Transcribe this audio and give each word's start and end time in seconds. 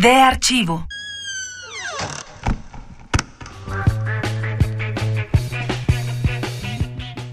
De 0.00 0.14
archivo. 0.14 0.86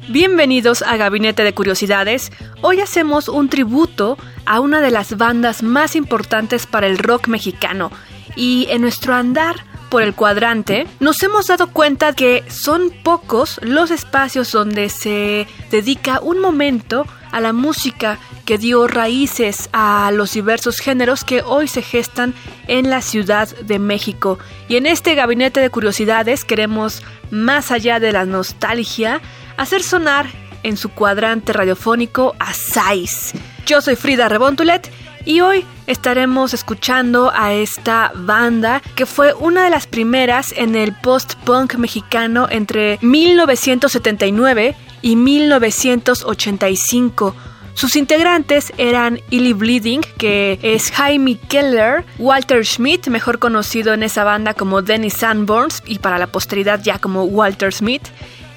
Bienvenidos 0.10 0.82
a 0.82 0.98
Gabinete 0.98 1.46
de 1.46 1.54
Curiosidades. 1.54 2.30
Hoy 2.62 2.82
hacemos 2.82 3.30
un 3.30 3.48
tributo 3.48 4.18
a 4.46 4.60
una 4.60 4.82
de 4.82 4.92
las 4.92 5.16
bandas 5.16 5.64
más 5.64 5.96
importantes 5.96 6.68
para 6.68 6.88
el 6.88 6.98
rock 6.98 7.30
mexicano. 7.30 7.90
Y 8.36 8.68
en 8.70 8.82
nuestro 8.82 9.16
andar 9.16 9.56
por 9.90 10.02
el 10.02 10.14
cuadrante, 10.14 10.88
nos 11.00 11.24
hemos 11.24 11.48
dado 11.48 11.72
cuenta 11.72 12.12
que 12.12 12.44
son 12.50 12.92
pocos 13.02 13.62
los 13.64 13.92
espacios 13.92 14.52
donde 14.52 14.90
se 14.90 15.48
dedica 15.72 16.20
un 16.20 16.40
momento 16.40 17.08
a 17.32 17.40
la 17.40 17.54
música 17.54 18.20
que 18.48 18.58
dio 18.58 18.88
raíces 18.88 19.70
a 19.74 20.10
los 20.14 20.32
diversos 20.32 20.80
géneros 20.80 21.26
que 21.26 21.42
hoy 21.42 21.68
se 21.68 21.82
gestan 21.82 22.34
en 22.68 22.90
la 22.90 23.02
Ciudad 23.02 23.54
de 23.58 23.78
México. 23.78 24.40
Y 24.70 24.78
en 24.78 24.86
este 24.86 25.16
gabinete 25.16 25.60
de 25.60 25.70
curiosidades 25.70 26.46
queremos, 26.46 27.04
más 27.30 27.72
allá 27.72 28.00
de 28.00 28.14
la 28.14 28.26
nostalgia, 28.26 29.20
hacer 29.58 29.84
sonar 29.84 30.28
en 30.64 30.78
su 30.78 30.88
cuadrante 30.90 31.52
radiofónico 31.52 32.38
a 32.40 32.54
Sais. 32.54 33.34
Yo 33.66 33.82
soy 33.82 33.98
Frida 33.98 34.30
Rebontulet 34.30 34.90
y 35.26 35.42
hoy 35.42 35.66
estaremos 35.86 36.54
escuchando 36.54 37.34
a 37.36 37.54
esta 37.54 38.14
banda 38.16 38.82
que 38.96 39.06
fue 39.06 39.34
una 39.34 39.66
de 39.66 39.72
las 39.72 39.88
primeras 39.88 40.54
en 40.56 40.78
el 40.78 40.94
post-punk 40.94 41.76
mexicano 41.76 42.48
entre 42.50 42.98
1979 43.02 44.74
y 45.02 45.18
1985. 45.18 47.36
Sus 47.78 47.96
integrantes 47.96 48.74
eran 48.80 49.22
Illy 49.30 49.54
Bleeding, 49.54 50.02
que 50.18 50.58
es 50.64 50.90
Jaime 50.90 51.38
Keller, 51.48 52.04
Walter 52.18 52.66
Schmidt, 52.66 53.06
mejor 53.06 53.38
conocido 53.38 53.94
en 53.94 54.02
esa 54.02 54.24
banda 54.24 54.56
como 54.56 54.82
Dennis 54.82 55.14
Sanborns 55.14 55.84
y 55.86 56.00
para 56.00 56.18
la 56.18 56.26
posteridad 56.26 56.82
ya 56.82 56.98
como 56.98 57.26
Walter 57.26 57.72
Smith, 57.72 58.02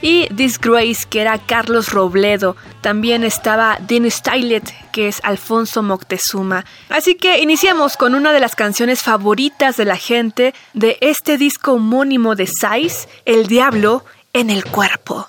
y 0.01 0.27
Disgrace, 0.33 1.07
que 1.11 1.21
era 1.21 1.37
Carlos 1.37 1.93
Robledo. 1.93 2.57
También 2.81 3.23
estaba 3.23 3.77
Dean 3.87 4.11
Stylet, 4.11 4.73
que 4.91 5.09
es 5.09 5.21
Alfonso 5.23 5.83
Moctezuma. 5.83 6.65
Así 6.89 7.15
que 7.17 7.41
iniciamos 7.41 7.99
con 7.99 8.15
una 8.15 8.33
de 8.33 8.41
las 8.41 8.55
canciones 8.55 9.03
favoritas 9.03 9.77
de 9.77 9.85
la 9.85 9.97
gente 9.97 10.55
de 10.73 10.97
este 11.03 11.37
disco 11.37 11.73
homónimo 11.73 12.37
de 12.37 12.47
Sais, 12.47 13.07
El 13.27 13.49
Diablo 13.49 14.03
en 14.33 14.49
el 14.49 14.65
Cuerpo. 14.65 15.29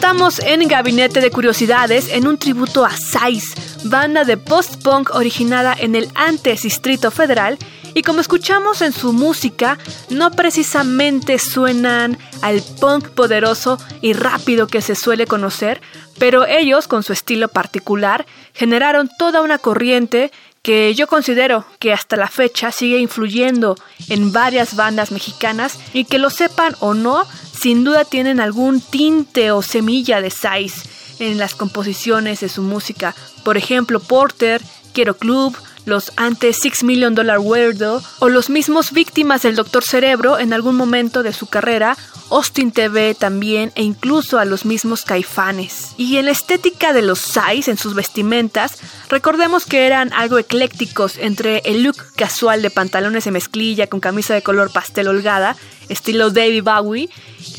Estamos 0.00 0.38
en 0.38 0.66
Gabinete 0.66 1.20
de 1.20 1.30
Curiosidades 1.30 2.08
en 2.08 2.26
un 2.26 2.38
tributo 2.38 2.86
a 2.86 2.90
Size, 2.90 3.54
banda 3.84 4.24
de 4.24 4.38
post-punk 4.38 5.14
originada 5.14 5.76
en 5.78 5.94
el 5.94 6.08
antes 6.14 6.62
Distrito 6.62 7.10
Federal 7.10 7.58
y 7.92 8.00
como 8.00 8.20
escuchamos 8.20 8.80
en 8.80 8.94
su 8.94 9.12
música, 9.12 9.76
no 10.08 10.30
precisamente 10.30 11.38
suenan 11.38 12.16
al 12.40 12.62
punk 12.80 13.10
poderoso 13.10 13.78
y 14.00 14.14
rápido 14.14 14.68
que 14.68 14.80
se 14.80 14.94
suele 14.94 15.26
conocer, 15.26 15.82
pero 16.18 16.46
ellos, 16.46 16.88
con 16.88 17.02
su 17.02 17.12
estilo 17.12 17.48
particular, 17.48 18.24
generaron 18.54 19.10
toda 19.18 19.42
una 19.42 19.58
corriente 19.58 20.32
que 20.62 20.94
yo 20.94 21.06
considero 21.06 21.64
que 21.78 21.92
hasta 21.92 22.16
la 22.16 22.28
fecha 22.28 22.70
sigue 22.70 22.98
influyendo 22.98 23.76
en 24.08 24.32
varias 24.32 24.76
bandas 24.76 25.10
mexicanas 25.10 25.78
y 25.92 26.04
que 26.04 26.18
lo 26.18 26.30
sepan 26.30 26.74
o 26.80 26.94
no, 26.94 27.26
sin 27.60 27.84
duda 27.84 28.06
tienen 28.06 28.40
algún 28.40 28.80
tinte 28.80 29.50
o 29.52 29.60
semilla 29.60 30.22
de 30.22 30.30
Size 30.30 30.88
en 31.18 31.36
las 31.36 31.54
composiciones 31.54 32.40
de 32.40 32.48
su 32.48 32.62
música. 32.62 33.14
Por 33.44 33.58
ejemplo, 33.58 34.00
Porter, 34.00 34.62
Quiero 34.94 35.14
Club, 35.14 35.54
los 35.84 36.12
antes 36.16 36.58
Six 36.58 36.84
Million 36.84 37.14
Dollar 37.14 37.38
Weirdo 37.38 38.02
o 38.18 38.28
los 38.28 38.50
mismos 38.50 38.92
víctimas 38.92 39.42
del 39.42 39.56
Doctor 39.56 39.84
Cerebro 39.84 40.38
en 40.38 40.52
algún 40.52 40.76
momento 40.76 41.22
de 41.22 41.32
su 41.32 41.46
carrera, 41.46 41.96
Austin 42.30 42.70
TV 42.70 43.14
también 43.14 43.72
e 43.74 43.82
incluso 43.82 44.38
a 44.38 44.44
los 44.44 44.64
mismos 44.64 45.04
caifanes. 45.04 45.94
Y 45.96 46.16
en 46.16 46.26
la 46.26 46.30
estética 46.30 46.92
de 46.92 47.02
los 47.02 47.18
Size 47.18 47.70
en 47.70 47.76
sus 47.76 47.94
vestimentas, 47.94 48.78
recordemos 49.08 49.66
que 49.66 49.86
eran 49.86 50.12
algo 50.12 50.38
eclécticos 50.38 51.16
entre 51.18 51.58
el 51.64 51.82
look 51.82 51.96
casual 52.16 52.62
de 52.62 52.70
pantalones 52.70 53.24
de 53.24 53.32
mezclilla 53.32 53.88
con 53.88 54.00
camisa 54.00 54.34
de 54.34 54.42
color 54.42 54.72
pastel 54.72 55.08
holgada, 55.08 55.56
estilo 55.88 56.30
David 56.30 56.62
Bowie, 56.62 57.10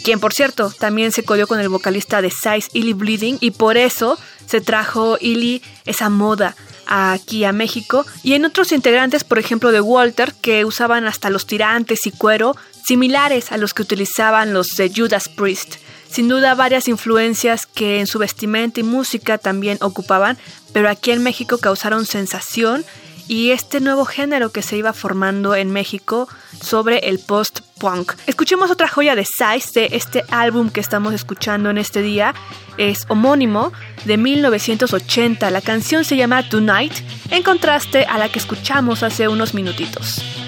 quien 0.04 0.20
por 0.20 0.34
cierto 0.34 0.72
también 0.72 1.12
se 1.12 1.24
codió 1.24 1.48
con 1.48 1.60
el 1.60 1.70
vocalista 1.70 2.22
de 2.22 2.32
Size 2.32 2.70
Illy 2.74 2.94
Bleeding 2.94 3.38
y 3.42 3.52
por 3.52 3.78
eso 3.78 4.18
se 4.46 4.62
trajo 4.62 5.18
Illy 5.20 5.62
esa 5.86 6.10
moda 6.10 6.56
aquí 6.94 7.46
a 7.46 7.54
México 7.54 8.06
y 8.22 8.34
en 8.34 8.44
otros 8.44 8.74
integrantes, 8.74 9.24
por 9.24 9.40
ejemplo 9.40 9.72
de 9.72 9.80
Walter, 9.80 10.34
que 10.42 10.66
usaban 10.66 11.08
hasta 11.08 11.30
los 11.30 11.48
tirantes 11.48 12.06
y 12.06 12.12
cuero 12.12 12.56
similares 12.86 13.54
a 13.54 13.58
los 13.58 13.74
que 13.74 13.84
utilizaban 13.84 14.54
los 14.54 14.76
de 14.76 14.92
Judas 14.94 15.30
Priest. 15.30 15.76
Sin 16.10 16.28
duda 16.28 16.54
varias 16.54 16.90
influencias 16.90 17.66
que 17.66 18.02
en 18.02 18.08
su 18.08 18.20
vestimenta 18.20 18.82
y 18.82 18.84
música 18.84 19.38
también 19.38 19.78
ocupaban, 19.80 20.38
pero 20.74 20.90
aquí 20.90 21.12
en 21.12 21.24
México 21.24 21.60
causaron 21.60 22.06
sensación 22.06 22.84
y 23.30 23.52
este 23.52 23.80
nuevo 23.80 24.04
género 24.04 24.52
que 24.52 24.62
se 24.62 24.76
iba 24.76 24.92
formando 24.92 25.56
en 25.56 25.72
México 25.72 26.28
sobre 26.62 27.10
el 27.10 27.20
post-punk. 27.20 28.14
Escuchemos 28.28 28.72
otra 28.72 28.88
joya 28.88 29.16
de 29.16 29.26
Size 29.26 29.80
de 29.80 29.96
este 29.98 30.24
álbum 30.30 30.70
que 30.70 30.80
estamos 30.80 31.14
escuchando 31.14 31.70
en 31.70 31.78
este 31.78 32.02
día. 32.02 32.34
Es 32.78 33.06
homónimo 33.10 33.74
de 34.06 34.18
1980. 34.18 35.50
La 35.50 35.62
canción 35.62 36.06
se 36.06 36.16
llama 36.16 36.48
Tonight, 36.48 36.94
en 37.30 37.44
contraste 37.44 38.06
a 38.06 38.18
la 38.18 38.30
que 38.30 38.40
escuchamos 38.40 39.04
hace 39.04 39.28
unos 39.28 39.54
minutitos. 39.54 40.41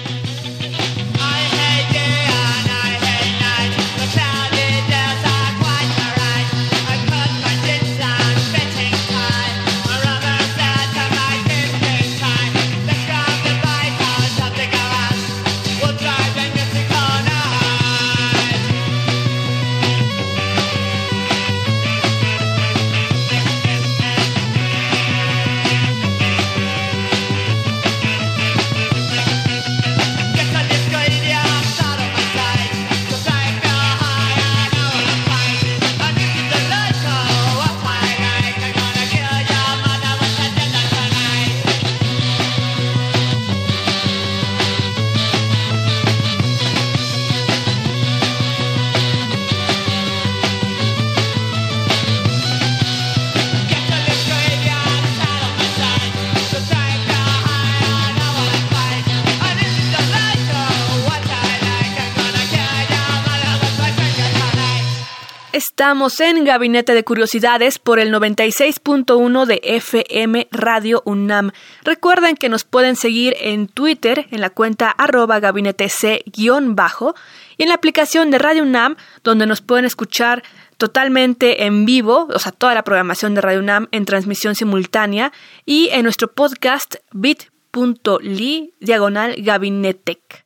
Estamos 65.76 66.20
en 66.20 66.44
Gabinete 66.44 66.94
de 66.94 67.02
Curiosidades 67.02 67.80
por 67.80 67.98
el 67.98 68.14
96.1 68.14 69.44
de 69.44 69.60
FM 69.64 70.46
Radio 70.52 71.02
UNAM. 71.04 71.50
Recuerden 71.82 72.36
que 72.36 72.48
nos 72.48 72.62
pueden 72.62 72.94
seguir 72.94 73.34
en 73.40 73.66
Twitter 73.66 74.28
en 74.30 74.40
la 74.40 74.50
cuenta 74.50 74.88
arroba 74.88 75.40
gabinete 75.40 75.88
C-bajo 75.88 77.16
y 77.56 77.64
en 77.64 77.70
la 77.70 77.74
aplicación 77.74 78.30
de 78.30 78.38
Radio 78.38 78.62
UNAM 78.62 78.94
donde 79.24 79.46
nos 79.48 79.62
pueden 79.62 79.84
escuchar 79.84 80.44
totalmente 80.76 81.64
en 81.64 81.84
vivo, 81.84 82.28
o 82.32 82.38
sea, 82.38 82.52
toda 82.52 82.72
la 82.74 82.84
programación 82.84 83.34
de 83.34 83.40
Radio 83.40 83.58
UNAM 83.58 83.88
en 83.90 84.04
transmisión 84.04 84.54
simultánea 84.54 85.32
y 85.66 85.88
en 85.88 86.04
nuestro 86.04 86.32
podcast 86.32 86.94
bit.ly 87.10 88.74
diagonal 88.78 89.34
gabinetec 89.38 90.44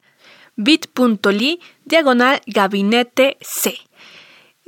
bit.ly 0.56 1.60
diagonal 1.84 2.40
gabinete 2.46 3.36
C. 3.42 3.87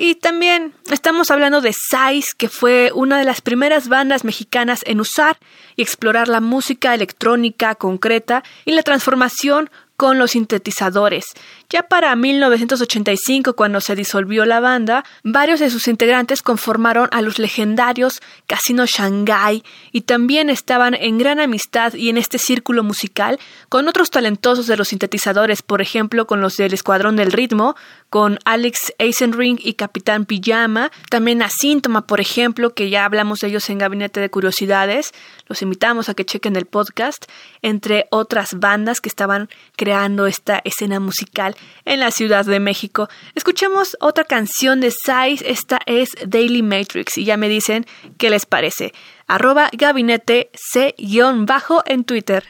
Y 0.03 0.15
también 0.15 0.73
estamos 0.91 1.31
hablando 1.31 1.61
de 1.61 1.75
Size, 1.75 2.33
que 2.39 2.49
fue 2.49 2.91
una 2.95 3.19
de 3.19 3.25
las 3.27 3.43
primeras 3.43 3.89
bandas 3.89 4.25
mexicanas 4.25 4.81
en 4.87 4.99
usar 4.99 5.39
y 5.77 5.83
explorar 5.83 6.27
la 6.27 6.41
música 6.41 6.95
electrónica 6.95 7.75
concreta 7.75 8.43
y 8.65 8.73
la 8.73 8.83
transformación 8.83 9.69
con 10.01 10.19
los 10.19 10.31
sintetizadores. 10.31 11.27
Ya 11.69 11.83
para 11.83 12.17
1985, 12.17 13.53
cuando 13.53 13.83
se 13.83 13.95
disolvió 13.95 14.47
la 14.47 14.59
banda, 14.59 15.05
varios 15.25 15.61
de 15.61 15.69
sus 15.69 15.89
integrantes 15.89 16.41
conformaron 16.41 17.11
a 17.13 17.21
los 17.21 17.39
legendarios 17.39 18.23
Casino 18.47 18.87
Shanghai 18.87 19.63
y 19.93 20.01
también 20.01 20.49
estaban 20.49 20.95
en 20.95 21.19
gran 21.19 21.39
amistad 21.39 21.93
y 21.93 22.09
en 22.09 22.17
este 22.17 22.39
círculo 22.39 22.83
musical 22.83 23.39
con 23.69 23.89
otros 23.89 24.09
talentosos 24.09 24.67
de 24.67 24.79
los 24.79 24.89
sintetizadores, 24.89 25.61
por 25.61 25.83
ejemplo, 25.83 26.27
con 26.27 26.41
los 26.41 26.57
del 26.57 26.73
Escuadrón 26.73 27.17
del 27.17 27.31
Ritmo, 27.31 27.77
con 28.09 28.39
Alex 28.47 28.95
Eisenring 28.97 29.59
y 29.63 29.75
Capitán 29.75 30.25
Pijama, 30.25 30.91
también 31.11 31.43
a 31.43 31.51
Síntoma, 31.51 32.07
por 32.07 32.21
ejemplo, 32.21 32.73
que 32.73 32.89
ya 32.89 33.05
hablamos 33.05 33.41
de 33.41 33.49
ellos 33.49 33.69
en 33.69 33.77
Gabinete 33.77 34.19
de 34.19 34.31
Curiosidades, 34.31 35.13
los 35.47 35.61
invitamos 35.61 36.09
a 36.09 36.15
que 36.15 36.25
chequen 36.25 36.57
el 36.57 36.65
podcast, 36.65 37.27
entre 37.61 38.07
otras 38.11 38.55
bandas 38.59 39.03
que 39.03 39.11
estaban 39.11 39.51
creando 39.77 39.90
esta 40.27 40.61
escena 40.65 41.01
musical 41.01 41.57
en 41.85 42.01
la 42.01 42.11
Ciudad 42.11 42.45
de 42.45 42.61
México. 42.61 43.09
Escuchemos 43.35 43.97
otra 44.01 44.25
canción 44.25 44.81
de 44.81 44.91
Size, 44.91 45.51
esta 45.51 45.81
es 45.87 46.11
Daily 46.27 46.63
Matrix, 46.63 47.19
y 47.19 47.25
ya 47.25 47.37
me 47.37 47.49
dicen 47.49 47.87
qué 48.17 48.31
les 48.31 48.47
parece. 48.47 48.93
Arroba 49.27 49.69
gabinete 49.73 50.51
C-bajo 50.55 51.83
en 51.87 52.05
Twitter. 52.05 52.45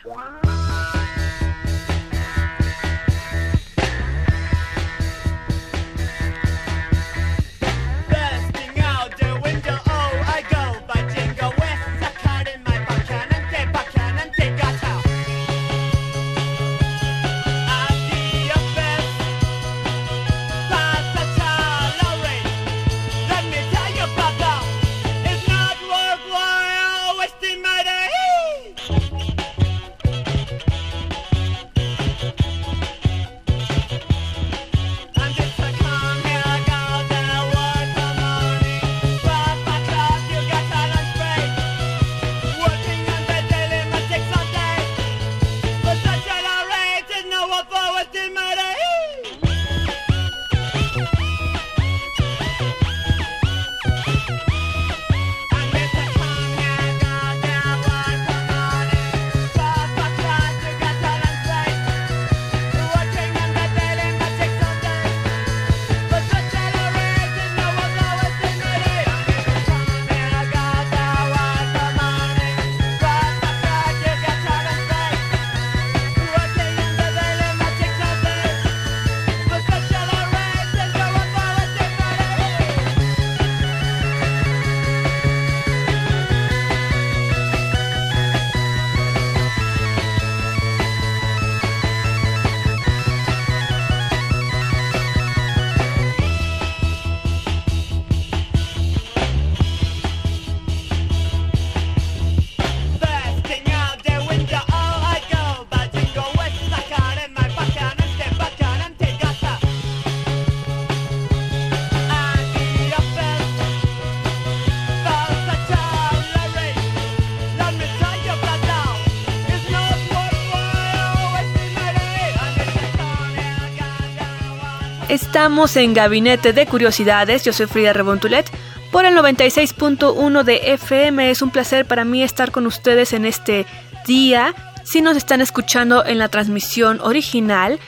Estamos 125.40 125.74
en 125.76 125.94
Gabinete 125.94 126.52
de 126.52 126.66
Curiosidades. 126.66 127.44
Yo 127.44 127.54
soy 127.54 127.64
Frida 127.64 127.94
Rebontulet 127.94 128.50
por 128.92 129.06
el 129.06 129.16
96.1 129.16 130.42
de 130.42 130.74
FM. 130.74 131.30
Es 131.30 131.40
un 131.40 131.50
placer 131.50 131.86
para 131.86 132.04
mí 132.04 132.22
estar 132.22 132.50
con 132.50 132.66
ustedes 132.66 133.14
en 133.14 133.24
este 133.24 133.64
día. 134.06 134.54
Si 134.84 135.00
nos 135.00 135.16
están 135.16 135.40
escuchando 135.40 136.04
en 136.04 136.18
la 136.18 136.28
transmisión 136.28 137.00
original 137.00 137.80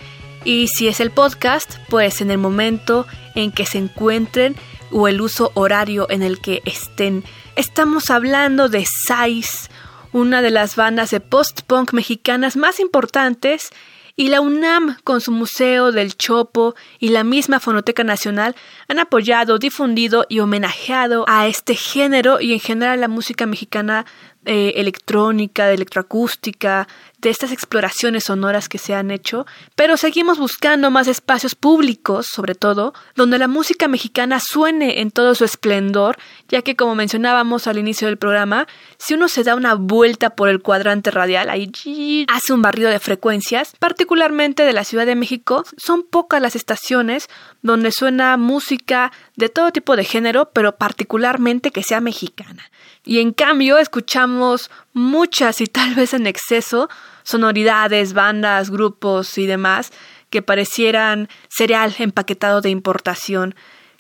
y 0.44 0.68
si 0.68 0.88
es 0.88 0.99
el 0.99 1.11
podcast, 1.11 1.76
pues 1.90 2.23
en 2.23 2.30
el 2.30 2.38
momento 2.38 3.06
en 3.35 3.52
que 3.52 3.66
se 3.66 3.76
encuentren 3.76 4.56
o 4.90 5.06
el 5.06 5.21
uso 5.21 5.52
horario 5.52 6.06
en 6.09 6.23
el 6.23 6.40
que 6.40 6.62
estén. 6.64 7.23
Estamos 7.54 8.09
hablando 8.09 8.71
de 8.71 8.87
Sais, 8.87 9.68
una 10.12 10.40
de 10.40 10.50
las 10.50 10.75
bandas 10.75 11.11
de 11.11 11.21
post-punk 11.21 11.92
mexicanas 11.92 12.56
más 12.56 12.80
importantes 12.80 13.73
y 14.16 14.28
la 14.28 14.40
UNAM 14.40 14.97
con 15.04 15.21
su 15.21 15.33
Museo 15.33 15.92
del 15.92 16.16
Chopo 16.16 16.75
y 16.99 17.09
la 17.09 17.25
misma 17.25 17.61
Fonoteca 17.61 18.04
Nacional 18.04 18.54
han 18.88 18.99
apoyado, 18.99 19.59
difundido 19.59 20.26
y 20.28 20.40
homenajeado 20.40 21.25
a 21.28 21.47
este 21.47 21.75
género 21.75 22.40
y 22.40 22.52
en 22.52 22.61
general 22.61 23.00
la 23.00 23.09
música 23.09 23.47
mexicana 23.47 24.04
eh, 24.45 24.75
electrónica, 24.76 25.66
de 25.66 25.75
electroacústica, 25.75 26.88
de 27.23 27.31
estas 27.31 27.52
exploraciones 27.52 28.25
sonoras 28.25 28.69
que 28.69 28.79
se 28.79 28.95
han 28.95 29.11
hecho, 29.11 29.47
pero 29.76 29.97
seguimos 29.97 30.38
buscando 30.38 30.91
más 30.91 31.07
espacios 31.07 31.55
públicos, 31.55 32.26
sobre 32.26 32.55
todo, 32.57 32.93
donde 33.14 33.38
la 33.38 33.49
música 33.49 33.87
mexicana 33.88 34.41
suene 34.41 35.00
en 35.00 35.12
todo 35.12 35.35
su 35.37 35.45
esplendor, 35.45 36.19
ya 36.49 36.62
que 36.62 36.76
como 36.76 36.97
mencionábamos 36.97 37.67
al 37.69 37.79
inicio 37.79 38.09
del 38.09 38.19
programa, 38.19 38.67
si 38.99 39.14
uno 39.14 39.29
se 39.29 39.45
da 39.45 39.55
una 39.55 39.75
vuelta 39.75 40.31
por 40.31 40.49
el 40.49 40.61
cuadrante 40.61 41.12
radial, 41.12 41.49
ahí 41.49 42.26
hace 42.29 42.52
un 42.52 42.61
barrido 42.61 42.91
de 42.91 42.99
frecuencias, 42.99 43.75
particularmente 43.79 44.64
de 44.64 44.73
la 44.73 44.85
Ciudad 44.85 45.07
de 45.07 45.14
México, 45.14 45.64
son 45.76 46.02
pocas 46.02 46.43
las 46.43 46.57
estaciones 46.57 47.29
donde 47.62 47.93
suena 47.93 48.37
música 48.37 49.12
de 49.37 49.49
todo 49.49 49.71
tipo 49.71 49.95
de 49.95 50.05
género, 50.05 50.50
pero 50.52 50.76
particularmente 50.76 51.71
que 51.71 51.85
sea 51.85 52.00
mexicana. 52.00 52.71
Y 53.05 53.19
en 53.19 53.33
cambio 53.33 53.79
escuchamos 53.79 54.71
muchas 54.92 55.61
y 55.61 55.66
tal 55.66 55.94
vez 55.94 56.14
en 56.14 56.26
exceso 56.26 56.88
sonoridades, 57.22 58.12
bandas, 58.12 58.70
grupos 58.70 59.38
y 59.38 59.46
demás 59.46 59.92
que 60.30 60.42
parecieran 60.42 61.28
cereal 61.49 61.94
empaquetado 61.99 62.61
de 62.61 62.70
importación 62.70 63.54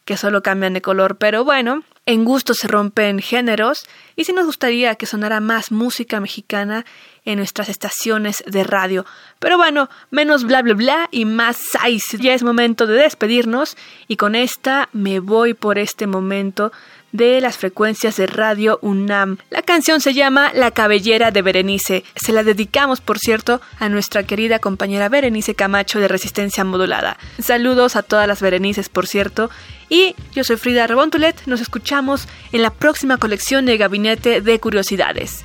que 0.04 0.16
solo 0.16 0.42
cambian 0.42 0.74
de 0.74 0.82
color, 0.82 1.16
pero 1.18 1.44
bueno, 1.44 1.84
en 2.06 2.24
gusto 2.24 2.54
se 2.54 2.66
rompen 2.66 3.20
géneros 3.20 3.86
y 4.16 4.24
sí 4.24 4.32
nos 4.32 4.46
gustaría 4.46 4.96
que 4.96 5.06
sonara 5.06 5.38
más 5.40 5.70
música 5.70 6.20
mexicana 6.20 6.84
en 7.24 7.38
nuestras 7.38 7.68
estaciones 7.68 8.42
de 8.46 8.64
radio. 8.64 9.06
Pero 9.38 9.56
bueno, 9.56 9.88
menos 10.10 10.44
bla 10.44 10.62
bla 10.62 10.74
bla 10.74 11.08
y 11.10 11.24
más 11.24 11.56
size. 11.56 12.18
Ya 12.18 12.34
es 12.34 12.42
momento 12.42 12.86
de 12.86 12.94
despedirnos 12.94 13.76
y 14.08 14.16
con 14.16 14.34
esta 14.34 14.88
me 14.92 15.20
voy 15.20 15.54
por 15.54 15.78
este 15.78 16.06
momento 16.06 16.72
de 17.12 17.40
las 17.40 17.58
frecuencias 17.58 18.16
de 18.16 18.26
Radio 18.26 18.78
UNAM. 18.82 19.36
La 19.50 19.62
canción 19.62 20.00
se 20.00 20.14
llama 20.14 20.50
La 20.54 20.70
cabellera 20.70 21.30
de 21.30 21.42
Berenice. 21.42 22.04
Se 22.16 22.32
la 22.32 22.42
dedicamos, 22.42 23.00
por 23.00 23.18
cierto, 23.18 23.60
a 23.78 23.88
nuestra 23.88 24.24
querida 24.24 24.58
compañera 24.58 25.10
Berenice 25.10 25.54
Camacho 25.54 26.00
de 26.00 26.08
Resistencia 26.08 26.64
Modulada. 26.64 27.18
Saludos 27.38 27.96
a 27.96 28.02
todas 28.02 28.26
las 28.26 28.40
Berenices, 28.40 28.88
por 28.88 29.06
cierto. 29.06 29.50
Y 29.88 30.16
yo 30.32 30.42
soy 30.42 30.56
Frida 30.56 30.86
Rebontulet. 30.86 31.42
Nos 31.46 31.60
escuchamos 31.60 32.26
en 32.52 32.62
la 32.62 32.70
próxima 32.70 33.18
colección 33.18 33.66
de 33.66 33.76
Gabinete 33.76 34.40
de 34.40 34.58
Curiosidades. 34.58 35.44